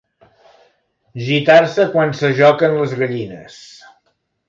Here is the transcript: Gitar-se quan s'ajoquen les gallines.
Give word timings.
Gitar-se 1.27 1.87
quan 1.93 2.17
s'ajoquen 2.23 2.77
les 2.81 2.99
gallines. 3.03 3.65